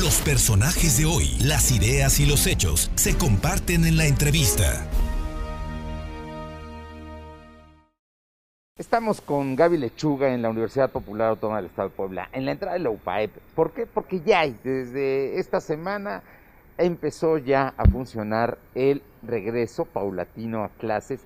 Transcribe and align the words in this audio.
Los 0.00 0.22
personajes 0.22 0.96
de 0.96 1.04
hoy, 1.04 1.36
las 1.44 1.70
ideas 1.70 2.20
y 2.20 2.26
los 2.26 2.46
hechos 2.46 2.90
se 2.94 3.18
comparten 3.18 3.84
en 3.84 3.98
la 3.98 4.06
entrevista. 4.06 4.88
Estamos 8.78 9.20
con 9.20 9.54
Gaby 9.56 9.76
Lechuga 9.76 10.32
en 10.32 10.40
la 10.40 10.48
Universidad 10.48 10.90
Popular 10.90 11.28
Autónoma 11.28 11.58
del 11.58 11.66
Estado 11.66 11.90
de 11.90 11.94
Puebla, 11.94 12.30
en 12.32 12.46
la 12.46 12.52
entrada 12.52 12.78
de 12.78 12.82
la 12.82 12.88
UPAEP. 12.88 13.30
¿Por 13.54 13.74
qué? 13.74 13.84
Porque 13.84 14.22
ya 14.24 14.46
desde 14.64 15.38
esta 15.38 15.60
semana 15.60 16.22
empezó 16.78 17.36
ya 17.36 17.74
a 17.76 17.84
funcionar 17.84 18.56
el 18.74 19.02
regreso 19.20 19.84
paulatino 19.84 20.64
a 20.64 20.70
clases 20.70 21.20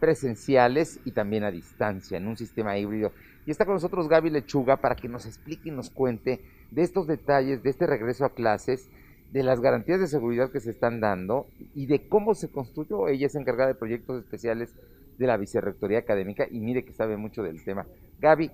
presenciales 0.00 1.00
y 1.06 1.12
también 1.12 1.44
a 1.44 1.50
distancia, 1.50 2.18
en 2.18 2.28
un 2.28 2.36
sistema 2.36 2.76
híbrido. 2.76 3.10
Y 3.48 3.50
está 3.50 3.64
con 3.64 3.72
nosotros 3.72 4.10
Gaby 4.10 4.28
Lechuga 4.28 4.76
para 4.76 4.94
que 4.94 5.08
nos 5.08 5.24
explique 5.24 5.70
y 5.70 5.72
nos 5.72 5.88
cuente 5.88 6.42
de 6.70 6.82
estos 6.82 7.06
detalles, 7.06 7.62
de 7.62 7.70
este 7.70 7.86
regreso 7.86 8.26
a 8.26 8.34
clases, 8.34 8.90
de 9.32 9.42
las 9.42 9.62
garantías 9.62 9.98
de 10.00 10.06
seguridad 10.06 10.50
que 10.52 10.60
se 10.60 10.70
están 10.70 11.00
dando 11.00 11.46
y 11.74 11.86
de 11.86 12.10
cómo 12.10 12.34
se 12.34 12.50
construyó. 12.50 13.08
Ella 13.08 13.26
es 13.26 13.34
encargada 13.36 13.68
de 13.68 13.74
proyectos 13.74 14.22
especiales 14.22 14.76
de 15.16 15.26
la 15.26 15.38
Vicerrectoría 15.38 16.00
Académica 16.00 16.46
y 16.50 16.60
mire 16.60 16.84
que 16.84 16.92
sabe 16.92 17.16
mucho 17.16 17.42
del 17.42 17.64
tema. 17.64 17.86
Gaby, 18.18 18.50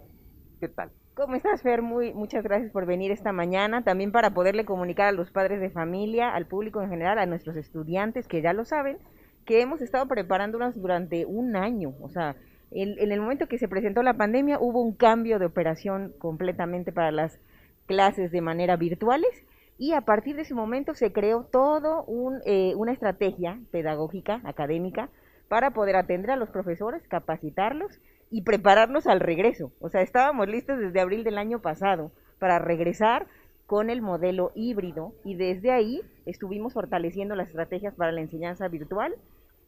¿qué 0.60 0.68
tal? 0.68 0.92
¿Cómo 1.14 1.34
estás, 1.34 1.62
Fer? 1.62 1.82
Muy, 1.82 2.14
muchas 2.14 2.44
gracias 2.44 2.70
por 2.70 2.86
venir 2.86 3.10
esta 3.10 3.32
mañana, 3.32 3.82
también 3.82 4.12
para 4.12 4.32
poderle 4.32 4.64
comunicar 4.64 5.08
a 5.08 5.12
los 5.12 5.32
padres 5.32 5.60
de 5.60 5.70
familia, 5.70 6.32
al 6.32 6.46
público 6.46 6.80
en 6.80 6.90
general, 6.90 7.18
a 7.18 7.26
nuestros 7.26 7.56
estudiantes 7.56 8.28
que 8.28 8.42
ya 8.42 8.52
lo 8.52 8.64
saben, 8.64 8.98
que 9.44 9.60
hemos 9.60 9.82
estado 9.82 10.06
preparándonos 10.06 10.80
durante 10.80 11.26
un 11.26 11.56
año. 11.56 11.94
O 12.00 12.08
sea, 12.10 12.36
en, 12.74 13.12
el 13.12 13.20
momento 13.20 13.46
que 13.46 13.58
se 13.58 13.68
presentó 13.68 14.02
la 14.02 14.14
pandemia 14.14 14.58
hubo 14.58 14.82
un 14.82 14.94
cambio 14.94 15.38
de 15.38 15.46
operación 15.46 16.12
completamente 16.18 16.92
para 16.92 17.12
las 17.12 17.38
clases 17.86 18.32
de 18.32 18.40
manera 18.40 18.76
virtuales 18.76 19.30
y 19.78 19.92
a 19.92 20.02
partir 20.02 20.36
de 20.36 20.42
ese 20.42 20.54
momento 20.54 20.94
se 20.94 21.12
creó 21.12 21.44
todo 21.44 22.04
un, 22.04 22.40
eh, 22.46 22.74
una 22.76 22.92
estrategia 22.92 23.60
pedagógica, 23.70 24.40
académica, 24.44 25.08
para 25.48 25.72
poder 25.72 25.96
atender 25.96 26.30
a 26.30 26.36
los 26.36 26.50
profesores, 26.50 27.06
capacitarlos 27.06 28.00
y 28.30 28.42
prepararlos 28.42 29.06
al 29.06 29.20
regreso. 29.20 29.72
O 29.80 29.88
sea, 29.88 30.02
estábamos 30.02 30.48
listos 30.48 30.78
desde 30.78 31.00
abril 31.00 31.22
del 31.22 31.38
año 31.38 31.60
pasado 31.60 32.12
para 32.38 32.58
regresar 32.58 33.26
con 33.66 33.90
el 33.90 34.02
modelo 34.02 34.52
híbrido 34.54 35.14
y 35.24 35.36
desde 35.36 35.70
ahí 35.70 36.02
estuvimos 36.26 36.74
fortaleciendo 36.74 37.34
las 37.34 37.48
estrategias 37.48 37.94
para 37.94 38.12
la 38.12 38.20
enseñanza 38.20 38.68
virtual 38.68 39.14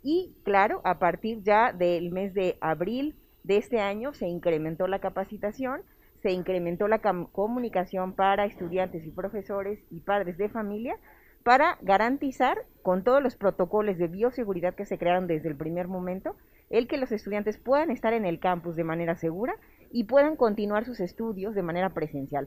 y 0.06 0.36
claro, 0.44 0.80
a 0.84 1.00
partir 1.00 1.42
ya 1.42 1.72
del 1.72 2.12
mes 2.12 2.32
de 2.32 2.58
abril 2.60 3.16
de 3.42 3.56
este 3.56 3.80
año 3.80 4.14
se 4.14 4.28
incrementó 4.28 4.86
la 4.86 5.00
capacitación, 5.00 5.82
se 6.22 6.30
incrementó 6.30 6.86
la 6.86 7.00
comunicación 7.00 8.12
para 8.14 8.44
estudiantes 8.44 9.04
y 9.04 9.10
profesores 9.10 9.80
y 9.90 10.02
padres 10.02 10.38
de 10.38 10.48
familia 10.48 10.96
para 11.42 11.76
garantizar, 11.82 12.66
con 12.82 13.02
todos 13.02 13.20
los 13.20 13.34
protocolos 13.34 13.98
de 13.98 14.06
bioseguridad 14.06 14.76
que 14.76 14.84
se 14.84 14.96
crearon 14.96 15.26
desde 15.26 15.48
el 15.48 15.56
primer 15.56 15.88
momento, 15.88 16.36
el 16.70 16.86
que 16.86 16.98
los 16.98 17.10
estudiantes 17.10 17.58
puedan 17.58 17.90
estar 17.90 18.12
en 18.12 18.26
el 18.26 18.38
campus 18.38 18.76
de 18.76 18.84
manera 18.84 19.16
segura 19.16 19.56
y 19.90 20.04
puedan 20.04 20.36
continuar 20.36 20.84
sus 20.84 21.00
estudios 21.00 21.56
de 21.56 21.62
manera 21.62 21.90
presencial. 21.90 22.46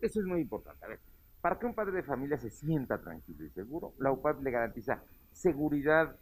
Eso 0.00 0.20
es 0.20 0.26
muy 0.26 0.42
importante. 0.42 0.84
A 0.84 0.88
ver, 0.90 1.00
para 1.40 1.58
que 1.58 1.66
un 1.66 1.74
padre 1.74 1.96
de 1.96 2.04
familia 2.04 2.38
se 2.38 2.50
sienta 2.50 3.00
tranquilo 3.00 3.44
y 3.44 3.50
seguro, 3.50 3.94
la 3.98 4.12
UPAD 4.12 4.42
le 4.42 4.52
garantiza 4.52 5.02
seguridad 5.32 6.14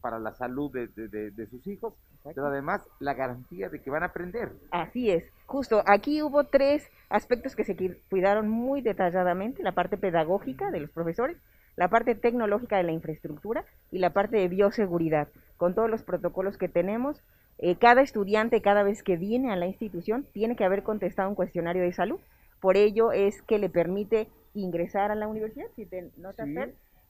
para 0.00 0.18
la 0.18 0.34
salud 0.34 0.70
de, 0.72 1.46
sus 1.48 1.66
hijos, 1.66 1.94
pero 2.24 2.46
además 2.46 2.86
la 2.98 3.14
garantía 3.14 3.68
de 3.68 3.80
que 3.80 3.90
van 3.90 4.02
a 4.02 4.06
aprender. 4.06 4.52
Así 4.70 5.10
es, 5.10 5.24
justo 5.46 5.82
aquí 5.86 6.22
hubo 6.22 6.44
tres 6.44 6.88
aspectos 7.08 7.56
que 7.56 7.64
se 7.64 7.76
cuidaron 8.08 8.48
muy 8.48 8.82
detalladamente, 8.82 9.62
la 9.62 9.72
parte 9.72 9.96
pedagógica 9.96 10.70
de 10.70 10.80
los 10.80 10.90
profesores, 10.90 11.36
la 11.76 11.88
parte 11.88 12.14
tecnológica 12.14 12.76
de 12.76 12.82
la 12.84 12.92
infraestructura 12.92 13.64
y 13.90 13.98
la 13.98 14.12
parte 14.12 14.36
de 14.36 14.48
bioseguridad. 14.48 15.28
Con 15.56 15.74
todos 15.74 15.90
los 15.90 16.02
protocolos 16.02 16.58
que 16.58 16.68
tenemos, 16.68 17.22
eh, 17.58 17.76
cada 17.76 18.00
estudiante 18.00 18.62
cada 18.62 18.82
vez 18.82 19.02
que 19.02 19.16
viene 19.16 19.52
a 19.52 19.56
la 19.56 19.66
institución 19.66 20.26
tiene 20.32 20.56
que 20.56 20.64
haber 20.64 20.82
contestado 20.82 21.28
un 21.28 21.34
cuestionario 21.34 21.82
de 21.82 21.92
salud. 21.92 22.20
Por 22.60 22.76
ello 22.76 23.12
es 23.12 23.42
que 23.42 23.58
le 23.58 23.68
permite 23.68 24.28
ingresar 24.54 25.10
a 25.10 25.14
la 25.14 25.28
universidad, 25.28 25.66
si 25.76 25.86
te 25.86 26.10
notas, 26.16 26.48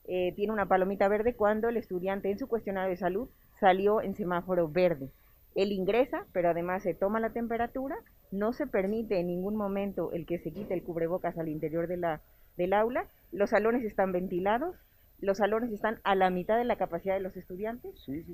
eh, 0.05 0.33
tiene 0.35 0.53
una 0.53 0.67
palomita 0.67 1.07
verde 1.07 1.35
cuando 1.35 1.69
el 1.69 1.77
estudiante 1.77 2.31
en 2.31 2.39
su 2.39 2.47
cuestionario 2.47 2.89
de 2.89 2.97
salud 2.97 3.29
salió 3.59 4.01
en 4.01 4.15
semáforo 4.15 4.67
verde. 4.67 5.09
Él 5.55 5.71
ingresa, 5.71 6.25
pero 6.31 6.49
además 6.49 6.83
se 6.83 6.93
toma 6.93 7.19
la 7.19 7.31
temperatura, 7.31 7.97
no 8.31 8.53
se 8.53 8.67
permite 8.67 9.19
en 9.19 9.27
ningún 9.27 9.55
momento 9.55 10.11
el 10.13 10.25
que 10.25 10.39
se 10.39 10.51
quite 10.51 10.73
el 10.73 10.83
cubrebocas 10.83 11.37
al 11.37 11.49
interior 11.49 11.87
de 11.87 11.97
la, 11.97 12.21
del 12.57 12.73
aula, 12.73 13.07
los 13.31 13.49
salones 13.49 13.83
están 13.83 14.11
ventilados, 14.11 14.75
los 15.19 15.37
salones 15.37 15.71
están 15.71 15.99
a 16.03 16.15
la 16.15 16.29
mitad 16.29 16.57
de 16.57 16.65
la 16.65 16.77
capacidad 16.77 17.13
de 17.13 17.21
los 17.21 17.37
estudiantes. 17.37 17.93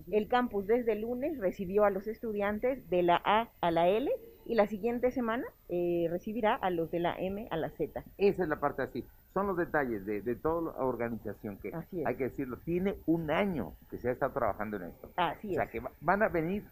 El 0.10 0.28
campus 0.28 0.68
desde 0.68 0.94
el 0.94 1.02
lunes 1.02 1.38
recibió 1.38 1.84
a 1.84 1.90
los 1.90 2.08
estudiantes 2.08 2.90
de 2.90 3.04
la 3.04 3.22
A 3.26 3.50
a 3.60 3.72
la 3.72 3.90
L 3.90 4.10
y 4.48 4.56
la 4.56 4.68
siguiente 4.68 5.12
semana 5.12 5.46
eh, 5.68 6.08
recibirá 6.10 6.56
a 6.56 6.70
los 6.70 6.90
de 6.90 7.00
la 7.00 7.16
M 7.20 7.48
a 7.52 7.58
la 7.58 7.70
Z. 7.72 8.04
Esa 8.18 8.44
es 8.44 8.50
la 8.50 8.60
parte 8.60 8.82
así. 8.82 9.06
Son 9.34 9.46
los 9.46 9.58
detalles 9.58 10.06
de, 10.06 10.22
de 10.22 10.36
toda 10.36 10.74
la 10.74 10.84
organización 10.84 11.58
que, 11.58 11.74
hay 12.06 12.16
que 12.16 12.24
decirlo, 12.24 12.58
tiene 12.64 12.96
un 13.06 13.30
año 13.30 13.74
que 13.90 13.98
se 13.98 14.10
ha 14.10 14.14
estado 14.14 14.32
trabajando 14.32 14.78
en 14.78 14.84
esto. 14.84 15.12
Así 15.18 15.52
o 15.52 15.56
sea, 15.56 15.68
que 15.68 15.82
van 16.00 16.24
a 16.24 16.30
venir 16.30 16.64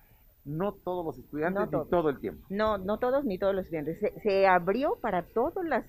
no 0.46 0.72
todos 0.72 1.06
los 1.06 1.18
estudiantes 1.18 1.70
ni 1.72 1.90
todo 1.90 2.10
el 2.10 2.20
tiempo. 2.20 2.46
No, 2.50 2.78
no 2.78 2.98
todos 2.98 3.26
ni 3.26 3.38
todos 3.38 3.54
los 3.54 3.66
estudiantes. 3.66 4.00
Se, 4.24 4.48
abrió 4.48 4.98
para 5.02 5.24
todos 5.24 5.66
las, 5.66 5.86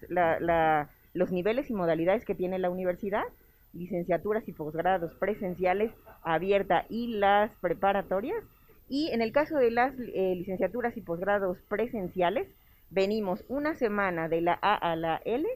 los 1.15 1.31
niveles 1.31 1.71
y 1.71 1.75
modalidades 1.75 2.25
que 2.25 2.35
tiene 2.35 2.59
la 2.59 2.71
universidad, 2.71 3.25
licenciaturas 3.73 4.49
y 4.49 4.53
posgrados 4.53 5.15
presenciales 5.15 5.93
abierta 6.23 6.85
y 6.89 7.19
las 7.19 7.55
preparatorias 7.61 8.43
y 8.89 9.09
en 9.09 9.23
el 9.23 9.33
caso 9.33 9.57
de 9.57 9.71
las 9.71 9.95
eh, 9.99 10.35
licenciaturas 10.37 10.97
y 10.97 11.01
posgrados 11.01 11.59
presenciales, 11.69 12.49
venimos 12.91 13.45
una 13.49 13.75
semana 13.75 14.29
de 14.29 14.41
la 14.41 14.59
A 14.63 14.75
a 14.75 14.97
la 14.97 15.21
L 15.25 15.47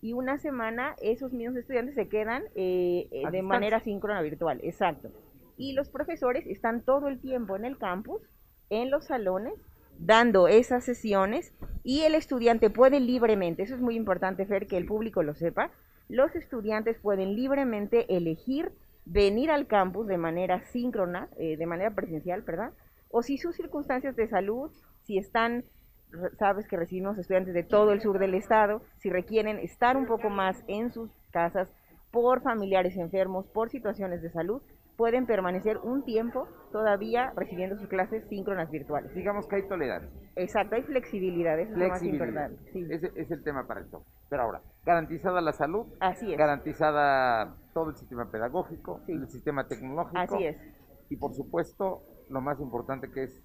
y 0.00 0.12
una 0.12 0.38
semana 0.38 0.94
esos 1.02 1.32
mismos 1.32 1.58
estudiantes 1.58 1.94
se 1.94 2.08
quedan 2.08 2.44
eh, 2.54 3.08
eh, 3.10 3.30
de 3.30 3.42
manera 3.42 3.80
síncrona 3.80 4.22
virtual, 4.22 4.60
exacto. 4.62 5.10
Y 5.56 5.72
los 5.72 5.88
profesores 5.88 6.46
están 6.46 6.82
todo 6.82 7.08
el 7.08 7.20
tiempo 7.20 7.56
en 7.56 7.64
el 7.64 7.78
campus, 7.78 8.22
en 8.70 8.90
los 8.90 9.06
salones, 9.06 9.54
dando 9.98 10.46
esas 10.46 10.84
sesiones 10.84 11.52
y 11.82 12.02
el 12.02 12.14
estudiante 12.14 12.70
puede 12.70 13.00
libremente, 13.00 13.64
eso 13.64 13.74
es 13.74 13.80
muy 13.80 13.96
importante, 13.96 14.46
Fer, 14.46 14.66
que 14.66 14.76
el 14.76 14.86
público 14.86 15.22
lo 15.22 15.34
sepa, 15.34 15.72
los 16.08 16.34
estudiantes 16.36 16.98
pueden 16.98 17.34
libremente 17.34 18.16
elegir 18.16 18.72
venir 19.10 19.50
al 19.50 19.66
campus 19.66 20.06
de 20.06 20.18
manera 20.18 20.60
síncrona, 20.66 21.28
eh, 21.38 21.56
de 21.56 21.66
manera 21.66 21.90
presencial, 21.94 22.42
¿verdad? 22.42 22.72
O 23.10 23.22
si 23.22 23.38
sus 23.38 23.56
circunstancias 23.56 24.14
de 24.16 24.28
salud, 24.28 24.70
si 25.04 25.18
están, 25.18 25.64
sabes 26.38 26.68
que 26.68 26.76
recibimos 26.76 27.16
estudiantes 27.18 27.54
de 27.54 27.62
todo 27.62 27.92
el 27.92 28.00
sur 28.00 28.18
del 28.18 28.34
estado, 28.34 28.82
si 28.98 29.10
requieren 29.10 29.58
estar 29.58 29.96
un 29.96 30.06
poco 30.06 30.28
más 30.28 30.62
en 30.66 30.90
sus 30.90 31.10
casas 31.30 31.72
por 32.10 32.42
familiares 32.42 32.96
enfermos, 32.96 33.46
por 33.46 33.70
situaciones 33.70 34.20
de 34.22 34.30
salud, 34.30 34.62
pueden 34.98 35.26
permanecer 35.26 35.78
un 35.78 36.04
tiempo 36.04 36.48
todavía 36.72 37.32
recibiendo 37.36 37.78
sus 37.78 37.86
clases 37.88 38.26
síncronas 38.28 38.68
virtuales. 38.70 39.14
Digamos 39.14 39.46
que 39.46 39.56
hay 39.56 39.68
tolerancia. 39.68 40.10
Exacto, 40.34 40.74
hay 40.74 40.82
flexibilidad, 40.82 41.58
es 41.58 41.70
lo 41.70 41.88
más 41.88 42.02
importante. 42.02 42.58
Ese 42.74 43.12
es 43.14 43.30
el 43.30 43.42
tema 43.44 43.66
para 43.66 43.80
esto. 43.80 44.02
Pero 44.28 44.42
ahora, 44.42 44.60
garantizada 44.84 45.40
la 45.40 45.52
salud, 45.52 45.86
Así 46.00 46.32
es. 46.32 46.38
garantizada 46.38 47.54
todo 47.78 47.90
el 47.90 47.96
sistema 47.96 48.28
pedagógico, 48.28 49.00
el 49.06 49.28
sistema 49.28 49.68
tecnológico. 49.68 50.18
Así 50.18 50.44
es. 50.46 50.56
Y 51.10 51.16
por 51.16 51.32
supuesto, 51.34 52.02
lo 52.28 52.40
más 52.40 52.60
importante 52.60 53.08
que 53.10 53.24
es 53.24 53.42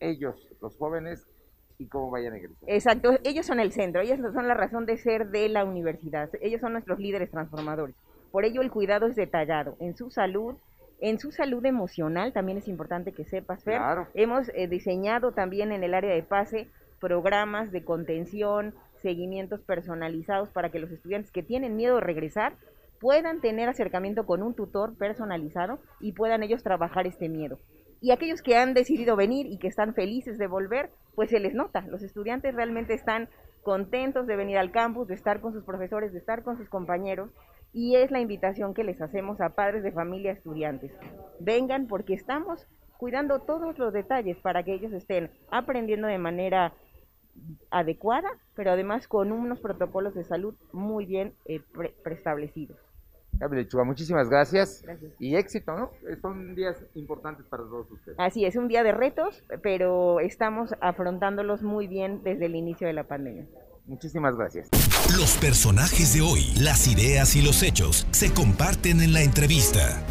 ellos, 0.00 0.48
los 0.62 0.74
jóvenes, 0.78 1.28
y 1.76 1.86
cómo 1.86 2.10
vayan 2.10 2.32
a 2.32 2.36
egresar. 2.38 2.64
Exacto, 2.66 3.18
ellos 3.24 3.46
son 3.46 3.60
el 3.60 3.72
centro, 3.72 4.00
ellos 4.00 4.18
son 4.32 4.48
la 4.48 4.54
razón 4.54 4.86
de 4.86 4.96
ser 4.96 5.28
de 5.28 5.48
la 5.48 5.64
universidad, 5.64 6.30
ellos 6.40 6.60
son 6.60 6.72
nuestros 6.72 6.98
líderes 6.98 7.30
transformadores. 7.30 7.94
Por 8.32 8.44
ello 8.44 8.62
el 8.62 8.70
cuidado 8.70 9.06
es 9.06 9.14
detallado 9.14 9.76
en 9.78 9.94
su 9.96 10.10
salud, 10.10 10.56
en 11.00 11.20
su 11.20 11.30
salud 11.30 11.64
emocional, 11.66 12.32
también 12.32 12.58
es 12.58 12.68
importante 12.68 13.12
que 13.12 13.24
sepas, 13.24 13.62
Fer. 13.62 13.80
Hemos 14.14 14.48
eh, 14.54 14.66
diseñado 14.66 15.32
también 15.32 15.72
en 15.72 15.84
el 15.84 15.94
área 15.94 16.12
de 16.12 16.22
pase 16.22 16.68
programas 17.00 17.70
de 17.70 17.84
contención, 17.84 18.74
seguimientos 19.02 19.60
personalizados 19.60 20.48
para 20.48 20.70
que 20.70 20.80
los 20.80 20.90
estudiantes 20.90 21.30
que 21.30 21.44
tienen 21.44 21.76
miedo 21.76 21.96
de 21.96 22.00
regresar 22.00 22.54
puedan 23.00 23.40
tener 23.40 23.68
acercamiento 23.68 24.26
con 24.26 24.42
un 24.42 24.54
tutor 24.54 24.96
personalizado 24.96 25.80
y 26.00 26.12
puedan 26.12 26.42
ellos 26.42 26.62
trabajar 26.62 27.06
este 27.06 27.28
miedo. 27.28 27.58
Y 28.00 28.12
aquellos 28.12 28.42
que 28.42 28.56
han 28.56 28.74
decidido 28.74 29.16
venir 29.16 29.46
y 29.46 29.58
que 29.58 29.68
están 29.68 29.94
felices 29.94 30.38
de 30.38 30.46
volver, 30.46 30.90
pues 31.14 31.30
se 31.30 31.40
les 31.40 31.54
nota. 31.54 31.82
Los 31.88 32.02
estudiantes 32.02 32.54
realmente 32.54 32.94
están 32.94 33.28
contentos 33.62 34.26
de 34.26 34.36
venir 34.36 34.58
al 34.58 34.70
campus, 34.70 35.08
de 35.08 35.14
estar 35.14 35.40
con 35.40 35.52
sus 35.52 35.64
profesores, 35.64 36.12
de 36.12 36.18
estar 36.18 36.42
con 36.42 36.56
sus 36.56 36.68
compañeros 36.68 37.30
y 37.72 37.96
es 37.96 38.10
la 38.10 38.20
invitación 38.20 38.72
que 38.72 38.84
les 38.84 39.00
hacemos 39.02 39.40
a 39.40 39.50
padres 39.50 39.82
de 39.82 39.92
familia 39.92 40.32
estudiantes. 40.32 40.92
Vengan 41.40 41.86
porque 41.86 42.14
estamos 42.14 42.66
cuidando 42.96 43.40
todos 43.40 43.78
los 43.78 43.92
detalles 43.92 44.38
para 44.38 44.62
que 44.62 44.74
ellos 44.74 44.92
estén 44.92 45.30
aprendiendo 45.50 46.08
de 46.08 46.18
manera 46.18 46.72
adecuada, 47.70 48.28
pero 48.54 48.72
además 48.72 49.06
con 49.06 49.32
unos 49.32 49.60
protocolos 49.60 50.14
de 50.14 50.24
salud 50.24 50.54
muy 50.72 51.06
bien 51.06 51.34
eh, 51.44 51.60
preestablecidos. 52.02 52.78
Gaby 53.38 53.56
Lechuga, 53.56 53.84
muchísimas 53.84 54.28
gracias. 54.28 54.82
gracias. 54.82 55.12
Y 55.18 55.36
éxito, 55.36 55.76
¿no? 55.76 55.90
Son 56.20 56.54
días 56.54 56.76
importantes 56.94 57.46
para 57.46 57.62
todos 57.64 57.90
ustedes. 57.90 58.18
Así 58.18 58.44
es, 58.44 58.56
un 58.56 58.68
día 58.68 58.82
de 58.82 58.92
retos, 58.92 59.44
pero 59.62 60.20
estamos 60.20 60.74
afrontándolos 60.80 61.62
muy 61.62 61.86
bien 61.86 62.22
desde 62.22 62.46
el 62.46 62.54
inicio 62.54 62.86
de 62.86 62.92
la 62.92 63.04
pandemia. 63.04 63.46
Muchísimas 63.86 64.36
gracias. 64.36 64.68
Los 65.16 65.38
personajes 65.38 66.12
de 66.12 66.20
hoy, 66.20 66.52
las 66.60 66.86
ideas 66.86 67.34
y 67.36 67.42
los 67.42 67.62
hechos 67.62 68.06
se 68.10 68.34
comparten 68.34 69.00
en 69.00 69.14
la 69.14 69.22
entrevista. 69.22 70.04